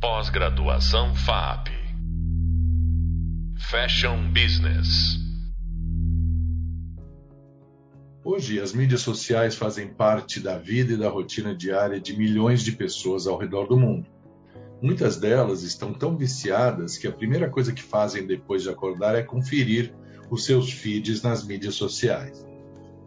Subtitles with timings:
[0.00, 1.68] Pós-graduação FAP.
[3.58, 4.88] Fashion Business.
[8.24, 12.72] Hoje, as mídias sociais fazem parte da vida e da rotina diária de milhões de
[12.72, 14.06] pessoas ao redor do mundo.
[14.80, 19.22] Muitas delas estão tão viciadas que a primeira coisa que fazem depois de acordar é
[19.22, 19.94] conferir
[20.30, 22.42] os seus feeds nas mídias sociais.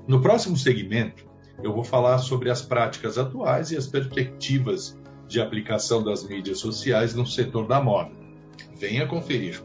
[0.08, 1.26] No próximo segmento,
[1.64, 4.96] eu vou falar sobre as práticas atuais e as perspectivas
[5.28, 8.12] de aplicação das mídias sociais no setor da moda.
[8.78, 9.64] Venha conferir.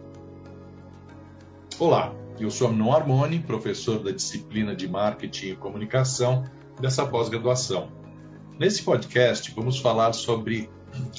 [1.79, 6.45] Olá, eu sou Amnon Armoni, professor da disciplina de Marketing e Comunicação
[6.81, 7.91] dessa pós-graduação.
[8.59, 10.71] Nesse podcast, vamos falar sobre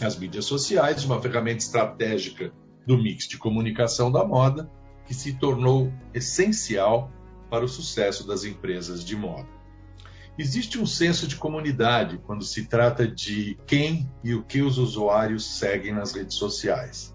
[0.01, 2.51] as mídias sociais, uma ferramenta estratégica
[2.85, 4.69] do mix de comunicação da moda
[5.05, 7.11] que se tornou essencial
[7.49, 9.58] para o sucesso das empresas de moda.
[10.39, 15.57] Existe um senso de comunidade quando se trata de quem e o que os usuários
[15.57, 17.13] seguem nas redes sociais.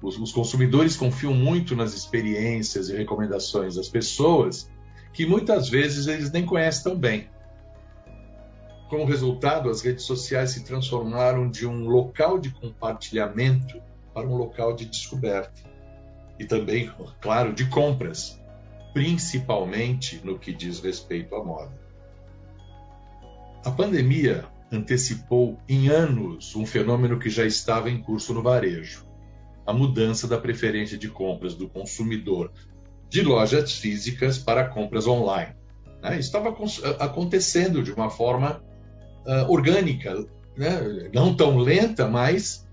[0.00, 4.70] Os, consumidores confiam muito nas experiências e recomendações das pessoas
[5.12, 7.28] que muitas vezes eles nem conhecem tão bem.
[8.88, 13.82] Como resultado, as redes sociais se transformaram de um local de compartilhamento
[14.14, 15.62] para um local de descoberta.
[16.38, 18.40] E também, claro, de compras,
[18.94, 21.83] principalmente no que diz respeito à moda.
[23.64, 29.06] A pandemia antecipou em anos um fenômeno que já estava em curso no varejo:
[29.66, 32.52] a mudança da preferência de compras do consumidor
[33.08, 35.54] de lojas físicas para compras online.
[36.02, 36.18] Né?
[36.18, 36.54] Estava
[37.00, 38.62] acontecendo de uma forma
[39.26, 40.26] uh, orgânica,
[40.56, 41.08] né?
[41.14, 42.68] não tão lenta, mas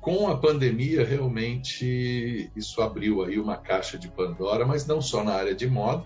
[0.00, 5.32] com a pandemia realmente isso abriu aí uma caixa de Pandora, mas não só na
[5.32, 6.04] área de moda,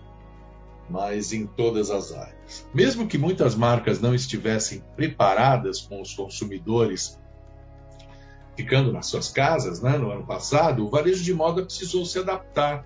[0.89, 2.65] mas em todas as áreas.
[2.73, 7.19] Mesmo que muitas marcas não estivessem preparadas com os consumidores
[8.55, 12.85] ficando nas suas casas, né, no ano passado, o varejo de moda precisou se adaptar.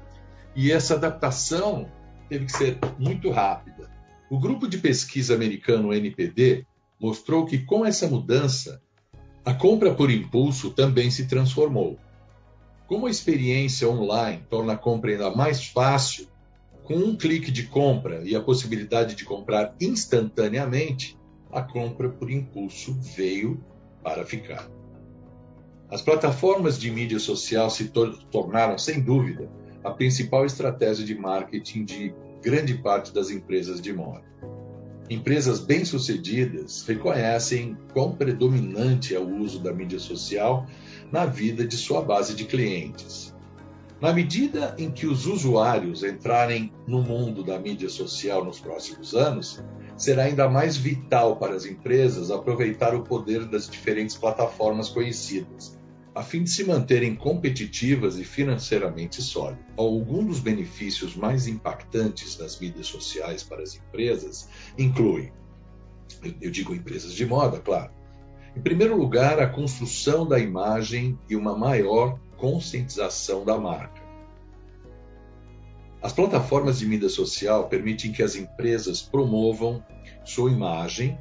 [0.56, 1.90] E essa adaptação
[2.30, 3.92] teve que ser muito rápida.
[4.30, 6.66] O grupo de pesquisa americano NPD
[7.00, 8.82] mostrou que com essa mudança,
[9.44, 12.00] a compra por impulso também se transformou.
[12.88, 16.28] Como a experiência online torna a compra ainda mais fácil,
[16.86, 21.18] com um clique de compra e a possibilidade de comprar instantaneamente,
[21.52, 23.60] a compra por impulso veio
[24.04, 24.70] para ficar.
[25.90, 29.50] As plataformas de mídia social se tor tornaram, sem dúvida,
[29.84, 34.24] a principal estratégia de marketing de grande parte das empresas de moda.
[35.10, 40.68] Empresas bem-sucedidas reconhecem quão predominante é o uso da mídia social
[41.12, 43.35] na vida de sua base de clientes
[44.02, 49.64] na medida em que os usuários entrarem no mundo da mídia social nos próximos anos,
[49.98, 55.80] será ainda mais vital para as empresas aproveitar o poder das diferentes plataformas conhecidas,
[56.14, 59.66] a fim de se manterem competitivas e financeiramente sólidas.
[59.78, 65.32] Alguns dos benefícios mais impactantes das mídias sociais para as empresas incluem,
[66.42, 67.92] eu digo empresas de moda, claro,
[68.56, 74.04] em primeiro lugar, a construção da imagem e uma maior conscientização da marca.
[76.02, 79.84] As plataformas de mídia social permitem que as empresas promovam
[80.24, 81.18] sua imagem,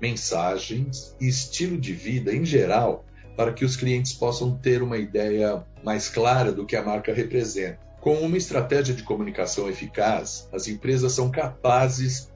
[0.00, 3.04] mensagens e estilo de vida em geral
[3.36, 7.78] para que os clientes possam ter uma ideia mais clara do que a marca representa.
[8.00, 12.30] Com uma estratégia de comunicação eficaz, as empresas são capazes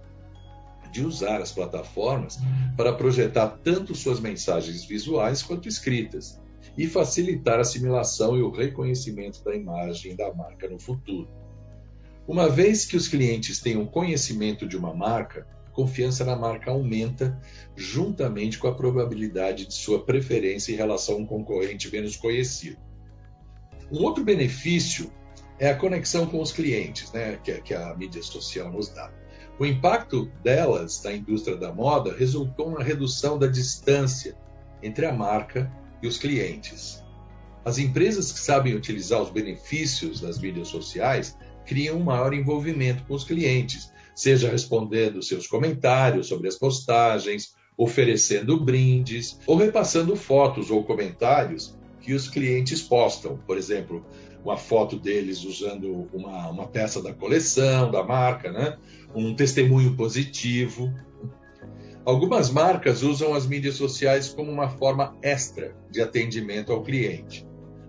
[0.91, 2.39] de usar as plataformas
[2.77, 6.41] para projetar tanto suas mensagens visuais quanto escritas,
[6.79, 11.29] e facilitar a assimilação e o reconhecimento da imagem da marca no futuro.
[12.27, 17.37] Uma vez que os clientes tenham conhecimento de uma marca, confiança na marca aumenta
[17.75, 22.79] juntamente com a probabilidade de sua preferência em relação a um concorrente menos conhecido.
[23.91, 25.13] Um outro benefício
[25.59, 29.11] é a conexão com os clientes, né, que, que a mídia social nos dá.
[29.59, 34.37] O impacto delas na indústria da moda resultou na redução da distância
[34.81, 35.69] entre a marca
[36.03, 37.03] e os clientes.
[37.65, 41.37] As empresas que sabem utilizar os benefícios das mídias sociais
[41.67, 48.59] criam um maior envolvimento com os clientes, seja respondendo seus comentários sobre as postagens, oferecendo
[48.59, 53.39] brindes ou repassando fotos ou comentários que os clientes postam.
[53.47, 54.05] Por exemplo,
[54.43, 58.79] uma foto deles usando uma, uma peça da coleção, da marca, né?
[59.15, 60.93] um testemunho positivo.
[62.09, 67.47] Algumas marcas usam as mídias sociais como uma forma extra de atendimento ao cliente,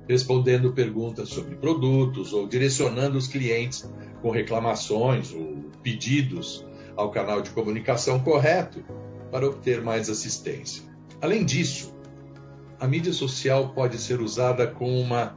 [0.10, 3.90] respondendo perguntas sobre produtos ou direcionando os clientes
[4.22, 6.66] com reclamações ou pedidos
[6.98, 8.84] ao canal de comunicação correto
[9.32, 10.84] para obter mais assistência.
[11.22, 11.96] Além disso,
[12.78, 15.34] a mídia social pode ser usada como uma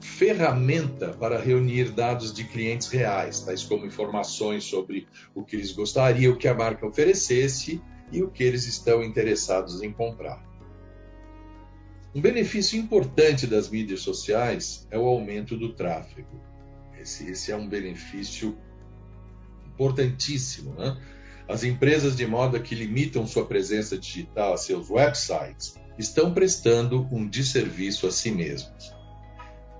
[0.00, 6.36] ferramenta para reunir dados de clientes reais, tais como informações sobre o que eles gostariam
[6.36, 10.42] que a marca oferecesse e o que eles estão interessados em comprar.
[12.14, 16.40] Um benefício importante das mídias sociais é o aumento do tráfego.
[17.00, 18.56] Esse, esse é um benefício
[19.66, 20.74] importantíssimo.
[20.74, 21.00] Né?
[21.48, 27.26] As empresas de moda que limitam sua presença digital a seus websites estão prestando um
[27.26, 28.94] desserviço a si mesmas.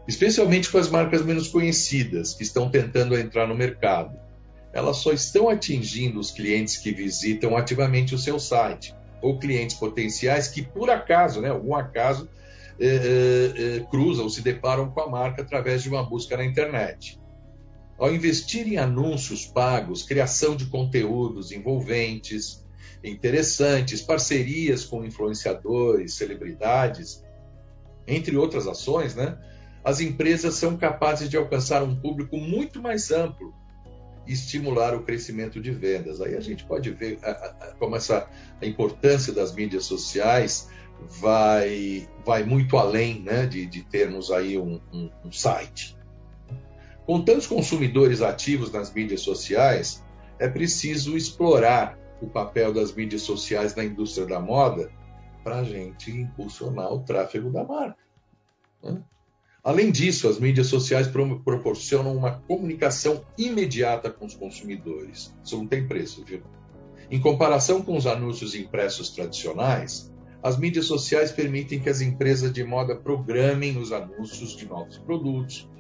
[0.09, 4.19] Especialmente com as marcas menos conhecidas que estão tentando entrar no mercado.
[4.73, 10.49] Elas só estão atingindo os clientes que visitam ativamente o seu site ou clientes potenciais
[10.49, 12.29] que, por acaso, né, algum acaso,
[12.81, 17.21] eh, eh, eh cruzam, se deparam com a marca através de uma busca na internet.
[17.99, 22.65] Ao investir em anúncios pagos, criação de conteúdos envolventes,
[23.05, 27.23] interessantes, parcerias com influenciadores, celebridades,
[28.09, 29.39] entre outras ações, né,
[29.85, 33.55] as empresas são capazes de alcançar um público muito mais amplo
[34.27, 36.21] estimular o crescimento de vendas.
[36.21, 38.29] Aí a gente pode ver a, a, como essa
[38.61, 40.69] a importância das mídias sociais
[41.21, 45.97] vai, vai muito além né, de, de termos aí um, um, um site.
[47.05, 50.03] Com tantos consumidores ativos nas mídias sociais,
[50.39, 54.91] é preciso explorar o papel das mídias sociais na indústria da moda
[55.43, 57.99] para a gente impulsionar o tráfego da marca.
[58.83, 59.03] Né?
[59.65, 65.33] Além disso, as mídias sociais proporcionam uma comunicação imediata com os consumidores.
[65.45, 66.43] Isso não tem preço, viu?
[67.09, 70.13] Em comparação com os anúncios impressos tradicionais,
[70.43, 75.71] as mídias sociais permitem que as empresas de moda programem os anúncios de novos produtos,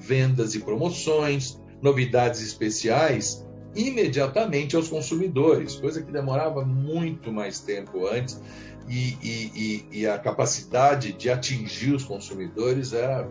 [0.00, 3.46] vendas e promoções, novidades especiais
[3.78, 8.42] imediatamente aos consumidores, coisa que demorava muito mais tempo antes
[8.88, 13.28] e, e, e, e a capacidade de atingir os consumidores era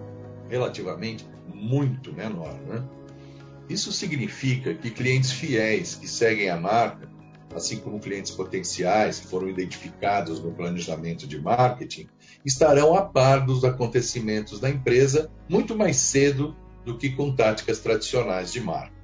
[0.50, 2.54] relativamente muito menor.
[2.62, 2.82] Né?
[3.70, 7.10] Isso significa que clientes fiéis que seguem a marca,
[7.54, 12.08] assim como clientes potenciais que foram identificados no planejamento de marketing,
[12.46, 16.56] estarão a par dos acontecimentos da empresa muito mais cedo
[16.86, 18.97] do que com táticas tradicionais de marketing.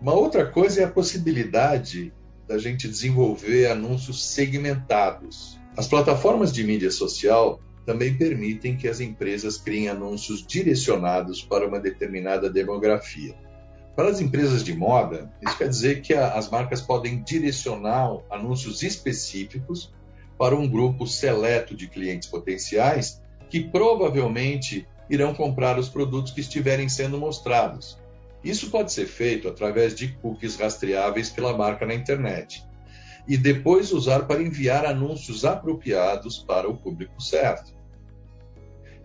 [0.00, 2.10] Uma outra coisa é a possibilidade
[2.48, 5.60] da gente desenvolver anúncios segmentados.
[5.76, 11.78] As plataformas de mídia social também permitem que as empresas criem anúncios direcionados para uma
[11.78, 13.34] determinada demografia.
[13.94, 19.92] Para as empresas de moda, isso quer dizer que as marcas podem direcionar anúncios específicos
[20.38, 23.20] para um grupo seleto de clientes potenciais
[23.50, 27.99] que provavelmente irão comprar os produtos que estiverem sendo mostrados.
[28.42, 32.64] Isso pode ser feito através de cookies rastreáveis pela marca na internet
[33.28, 37.72] e depois usar para enviar anúncios apropriados para o público certo.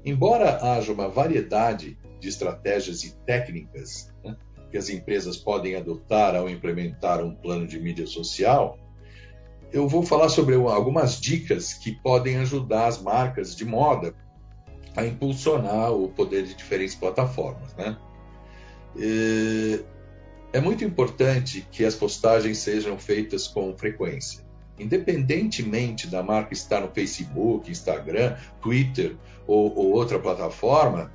[0.04, 4.36] Embora haja uma variedade de estratégias e técnicas né,
[4.72, 8.80] que as empresas podem adotar ao implementar um plano de mídia social,
[9.72, 14.16] eu vou falar sobre algumas dicas que podem ajudar as marcas de moda
[14.96, 17.74] a impulsionar o poder de diferentes plataformas.
[17.76, 17.98] Né?
[18.98, 24.46] É muito importante que as postagens sejam feitas com frequência.
[24.80, 29.16] Independentemente da marca estar no Facebook, Instagram, Twitter
[29.48, 31.12] ou, ou outra plataforma,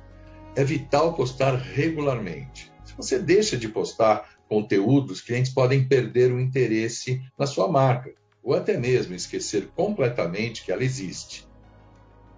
[0.55, 2.71] é vital postar regularmente.
[2.83, 8.13] Se você deixa de postar conteúdo, os clientes podem perder o interesse na sua marca
[8.43, 11.47] ou até mesmo esquecer completamente que ela existe.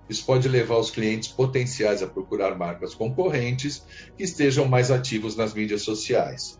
[0.10, 3.86] Isso pode levar os clientes potenciais a procurar marcas concorrentes
[4.18, 6.60] que estejam mais ativos nas mídias sociais.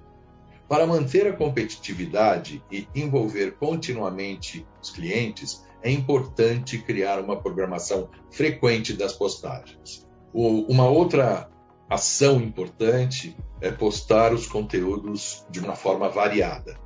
[0.68, 8.94] Para manter a competitividade e envolver continuamente os clientes, é importante criar uma programação frequente
[8.94, 10.08] das postagens.
[10.34, 11.50] Uma outra
[11.90, 16.80] ação importante é postar os conteúdos de uma forma variada.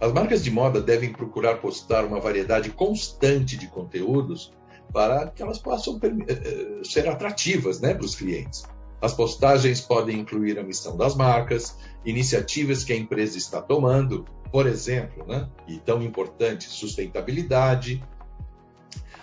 [0.00, 4.52] As marcas de moda devem procurar postar uma variedade constante de conteúdos
[4.94, 8.62] para que elas possam eh, eh, ser atrativas né, para os clientes.
[9.02, 14.68] As postagens podem incluir a missão das marcas, iniciativas que a empresa está tomando, por
[14.68, 18.02] exemplo, né, e tão importante, sustentabilidade,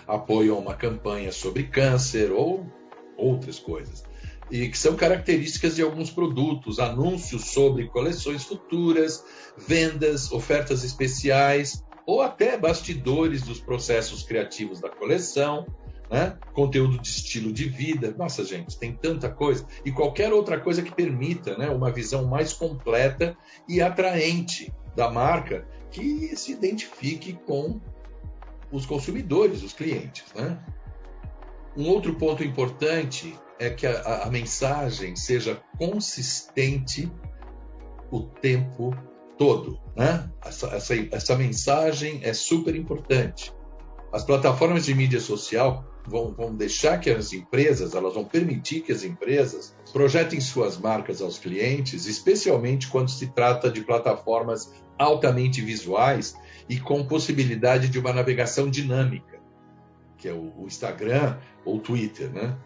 [0.06, 2.66] apoio a uma campanha sobre câncer ou
[3.16, 4.04] outras coisas.
[4.50, 9.24] E que são características de alguns produtos, anúncios sobre coleções futuras,
[9.56, 15.66] vendas, ofertas especiais, ou até bastidores dos processos criativos da coleção,
[16.10, 16.38] né?
[16.52, 18.14] conteúdo de estilo de vida.
[18.16, 19.66] Nossa, gente, tem tanta coisa.
[19.84, 23.36] E qualquer outra coisa que permita né, uma visão mais completa
[23.68, 27.80] e atraente da marca que se identifique com
[28.70, 30.24] os consumidores, os clientes.
[30.34, 30.58] Né?
[31.76, 37.10] Um outro ponto importante é que a, a mensagem seja consistente
[38.10, 38.90] o tempo
[39.38, 39.81] todo.
[39.96, 40.30] Né?
[40.44, 43.52] Essa, essa, essa mensagem é super importante.
[44.12, 48.92] As plataformas de mídia social vão, vão deixar que as empresas, elas vão permitir que
[48.92, 56.36] as empresas projetem suas marcas aos clientes, especialmente quando se trata de plataformas altamente visuais
[56.68, 59.40] e com possibilidade de uma navegação dinâmica,
[60.18, 62.56] que é o, o Instagram ou o Twitter, né?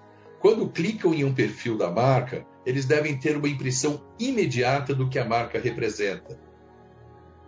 [0.41, 5.19] Quando clicam em um perfil da marca, eles devem ter uma impressão imediata do que
[5.19, 6.39] a marca representa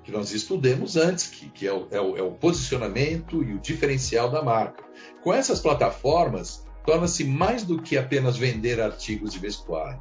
[0.08, 3.58] que nós estudemos antes, que, que é, o, é, o, é o posicionamento e o
[3.58, 4.82] diferencial da marca.
[5.22, 10.00] Com essas plataformas, torna-se mais do que apenas vender artigos de vestuário.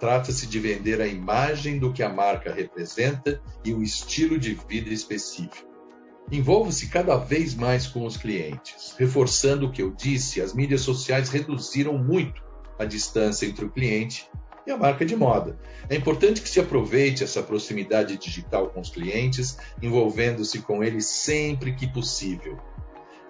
[0.00, 4.92] Trata-se de vender a imagem do que a marca representa e o estilo de vida
[4.92, 5.70] específico.
[6.32, 8.96] Envolva-se cada vez mais com os clientes.
[8.98, 12.42] Reforçando o que eu disse, as mídias sociais reduziram muito
[12.80, 14.28] a distância entre o cliente
[14.66, 15.58] e a marca de moda.
[15.88, 21.74] É importante que se aproveite essa proximidade digital com os clientes, envolvendo-se com eles sempre
[21.74, 22.58] que possível.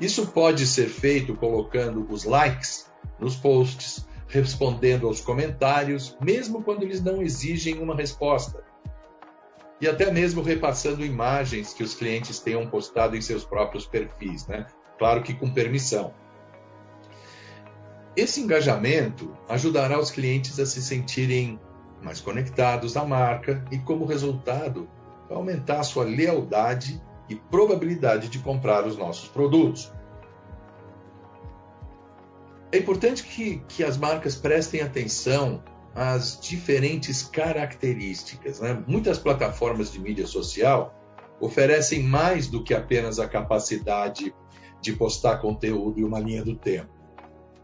[0.01, 7.03] Isso pode ser feito colocando os likes nos posts, respondendo aos comentários, mesmo quando eles
[7.03, 8.65] não exigem uma resposta.
[9.81, 14.67] E até mesmo repassando imagens que os clientes tenham postado em seus próprios perfis, né?
[14.99, 16.15] Claro que com permissão.
[18.17, 21.59] Esse engajamento ajudará os clientes a se sentirem
[22.03, 24.89] mais conectados à marca e, como resultado,
[25.31, 29.91] aumentar a sua lealdade e probabilidade de comprar os nossos produtos.
[32.71, 35.63] É importante que, que as marcas prestem atenção
[35.95, 38.61] às diferentes características.
[38.61, 38.83] Né?
[38.87, 40.95] Muitas plataformas de mídia social
[41.41, 44.35] oferecem mais do que apenas a capacidade
[44.81, 47.02] de postar conteúdo em uma linha do tempo.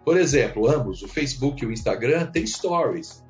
[0.08, 3.22] Por exemplo, ambos, o Facebook e o Instagram, têm stories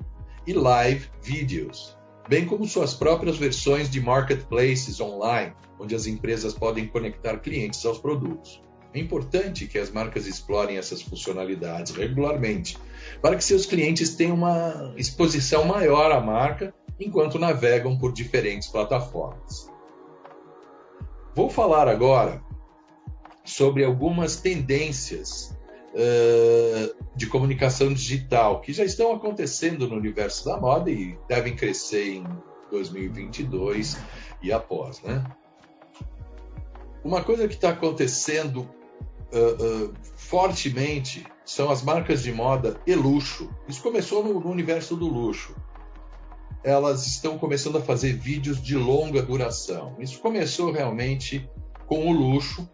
[0.47, 1.97] e live videos,
[2.29, 7.97] bem como suas próprias versões de marketplaces online, onde as empresas podem conectar clientes aos
[7.97, 8.63] produtos.
[8.93, 12.77] É importante que as marcas explorem essas funcionalidades regularmente,
[13.21, 19.69] para que seus clientes tenham uma exposição maior à marca enquanto navegam por diferentes plataformas.
[21.35, 22.41] Vou falar agora
[23.43, 25.58] sobre algumas tendências
[25.93, 32.15] uh, de comunicação digital que já estão acontecendo no universo da moda e devem crescer
[32.15, 32.27] em
[32.71, 33.97] 2022
[34.41, 35.23] e após, né?
[37.03, 38.69] Uma coisa que está acontecendo
[39.31, 43.49] uh, uh, fortemente são as marcas de moda e luxo.
[43.67, 45.55] Isso começou no, no universo do luxo
[46.61, 49.95] elas estão começando a fazer vídeos de longa duração.
[49.97, 51.49] Isso começou realmente
[51.87, 52.69] com o luxo,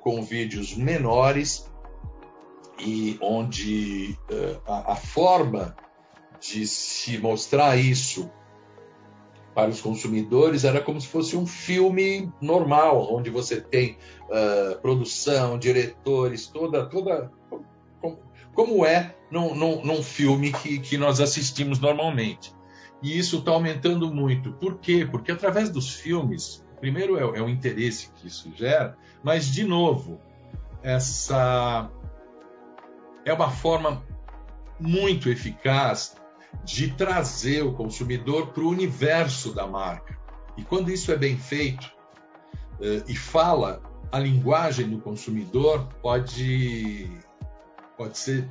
[0.00, 1.70] com vídeos menores,
[2.84, 5.76] e onde uh, a, a, forma
[6.40, 8.30] de se mostrar isso
[9.54, 15.58] para os consumidores era como se fosse um filme normal, onde você tem uh, produção,
[15.58, 17.30] diretores, toda, toda
[18.00, 18.18] como,
[18.54, 22.52] como é num, num, num filme que, que nós assistimos normalmente.
[23.02, 24.52] E isso está aumentando muito.
[24.52, 25.06] Por quê?
[25.08, 30.20] Porque através dos filmes, primeiro é, é o interesse que isso gera, mas, de novo,
[30.82, 31.90] essa
[33.24, 34.02] é uma forma
[34.78, 36.16] muito eficaz
[36.64, 40.18] de trazer o consumidor para o universo da marca.
[40.56, 41.86] E quando isso é bem feito
[42.80, 47.10] uh, e fala a linguagem do consumidor, pode,
[47.96, 48.48] pode ser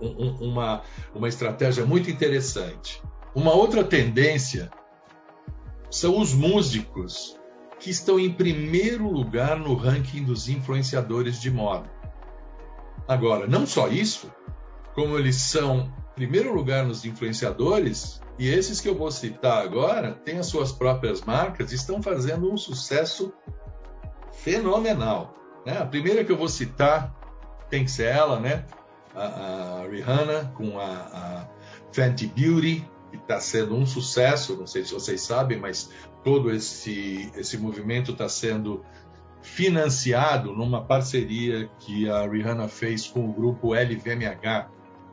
[0.00, 0.82] um, uma,
[1.14, 3.00] uma estratégia muito interessante.
[3.34, 4.70] Uma outra tendência
[5.90, 7.38] são os músicos
[7.78, 11.95] que estão em primeiro lugar no ranking dos influenciadores de moda.
[13.08, 14.32] Agora, não só isso,
[14.94, 20.12] como eles são, em primeiro lugar, nos influenciadores, e esses que eu vou citar agora
[20.24, 23.32] têm as suas próprias marcas e estão fazendo um sucesso
[24.32, 25.34] fenomenal.
[25.64, 25.78] Né?
[25.78, 27.14] A primeira que eu vou citar
[27.70, 28.64] tem que ser ela, né?
[29.14, 29.24] A,
[29.82, 31.48] a Rihanna com a, a
[31.92, 34.56] Fenty Beauty, que está sendo um sucesso.
[34.56, 35.90] Não sei se vocês sabem, mas
[36.22, 38.84] todo esse, esse movimento está sendo
[39.46, 44.68] financiado numa parceria que a Rihanna fez com o grupo LVMH,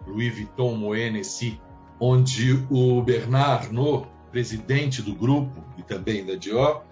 [0.07, 1.61] Louis Vuitton Moet Hennessy,
[1.99, 6.83] onde o Bernard Arnault, presidente do grupo e também da Dior,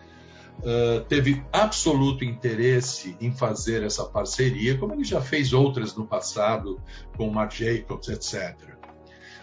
[0.59, 6.79] uh, teve absoluto interesse em fazer essa parceria, como ele já fez outras no passado
[7.17, 8.55] com Marc Jacobs, etc.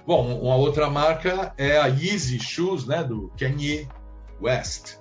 [0.06, 3.86] Bom, uma outra marca é a Yeezy Shoes, né, do Kanye
[4.40, 4.96] West.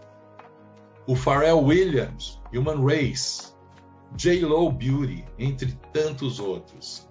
[1.08, 3.54] O Pharrell Williams Human Race,
[4.16, 7.08] J-Lo Beauty, entre tantos outros.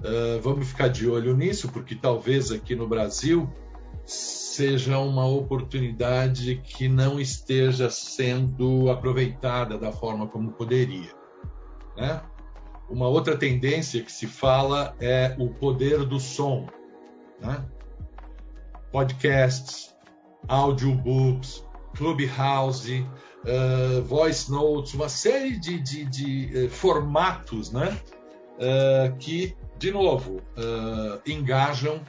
[0.00, 3.50] Uh, vamos ficar de olho nisso, porque talvez aqui no Brasil
[4.04, 11.10] seja uma oportunidade que não esteja sendo aproveitada da forma como poderia.
[11.96, 12.22] Né?
[12.88, 16.68] Uma outra tendência que se fala é o poder do som.
[17.40, 17.64] Né?
[18.92, 19.94] Podcasts,
[20.46, 21.64] audiobooks,
[21.96, 23.04] Clubhouse,
[23.46, 27.98] uh, voice notes, uma série de, de, de uh, formatos né?
[28.56, 30.40] Uh, que, de novo,
[31.26, 32.00] engajam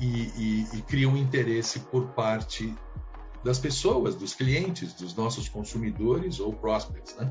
[0.00, 2.74] e, e, e criam interesse por parte
[3.44, 7.14] das pessoas, dos clientes, dos nossos consumidores ou prospects.
[7.16, 7.30] Né?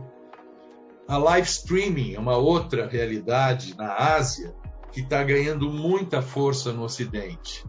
[1.07, 4.55] A live streaming é uma outra realidade na Ásia
[4.91, 7.65] que está ganhando muita força no Ocidente.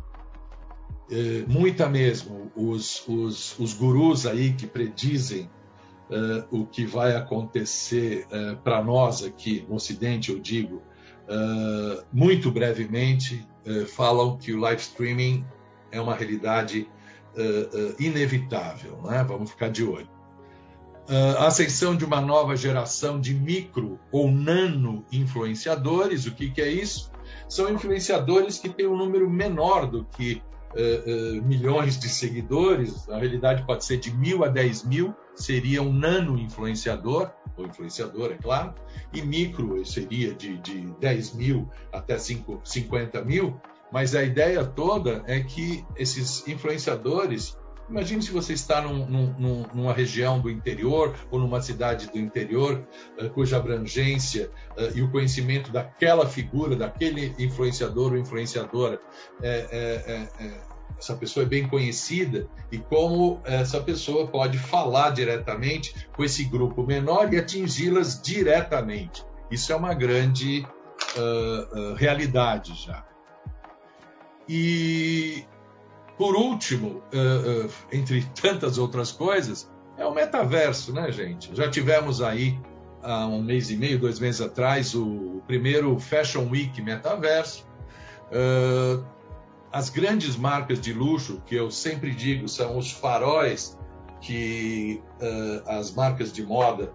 [1.11, 2.51] É, muita mesmo.
[2.57, 5.51] Os, os, os gurus aí que predizem
[6.11, 12.51] uh, o que vai acontecer é, para nós aqui no Ocidente, eu digo, uh, muito
[12.51, 13.47] brevemente,
[13.95, 15.47] falam que o live streaming
[15.93, 16.91] é uma realidade
[17.97, 19.01] inevitável.
[19.05, 19.23] Né?
[19.23, 20.11] Vamos ficar de olho.
[21.39, 26.27] A ascensão de uma nova geração de micro ou nano influenciadores.
[26.27, 27.13] O que, que é isso?
[27.49, 30.43] São influenciadores que têm um número menor do que
[30.75, 33.07] uh, uh, milhões de seguidores.
[33.07, 38.33] Na realidade, pode ser de mil a dez mil, seria um nano influenciador, ou influenciador,
[38.33, 38.75] é claro,
[39.13, 43.61] e micro seria de, de 10 mil até 5, 50 mil.
[43.93, 47.59] Mas a ideia toda é que esses influenciadores
[47.93, 52.83] Imagine se você está num, num, numa região do interior ou numa cidade do interior
[53.21, 58.99] uh, cuja abrangência uh, e o conhecimento daquela figura, daquele influenciador ou influenciadora,
[59.43, 60.61] é, é, é,
[60.99, 66.83] essa pessoa é bem conhecida e como essa pessoa pode falar diretamente com esse grupo
[66.87, 69.23] menor e atingi-las diretamente.
[69.51, 70.67] Isso é uma grande
[71.19, 73.05] uh, realidade já.
[74.49, 75.45] E
[76.17, 81.55] por último, uh, uh, entre tantas outras coisas, é o metaverso, né, gente?
[81.55, 82.59] Já tivemos aí
[83.03, 87.67] há um mês e meio, dois meses atrás, o, primeiro Fashion Week metaverso.
[88.31, 89.05] Uh,
[89.71, 93.79] as grandes marcas de luxo, que eu sempre digo, são os faróis
[94.21, 95.03] que
[95.67, 96.93] as marcas de moda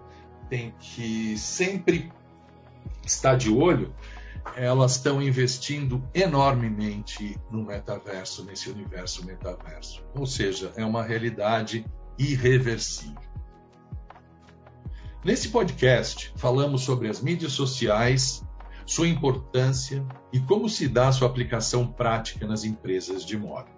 [0.48, 2.10] têm que sempre
[3.04, 3.92] estar de olho,
[4.56, 10.02] elas estão investindo enormemente no metaverso, nesse universo metaverso.
[10.14, 11.84] Ou seja, é uma realidade
[12.18, 13.28] irreversível.
[15.24, 18.42] Nesse podcast, falamos sobre as mídias sociais,
[18.86, 23.68] sua importância e como se dá sua aplicação prática nas empresas de moda.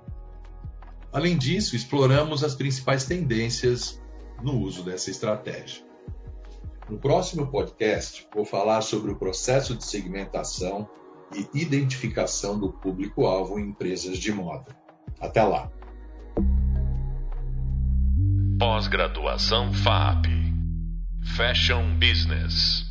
[1.12, 4.00] Além disso, exploramos as principais tendências
[4.42, 5.89] no uso dessa estratégia.
[6.90, 10.88] No próximo podcast, vou falar sobre o processo de segmentação
[11.32, 14.76] e identificação do público-alvo em empresas de moda.
[15.20, 15.70] Até lá!
[18.58, 20.26] Pós-graduação FAP
[21.36, 22.89] Fashion Business